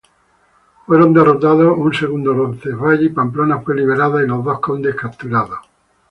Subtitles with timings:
[0.87, 5.59] Fueron derrotados un "segundo Roncesvalles" y Pamplona fue liberada y los dos condes capturados.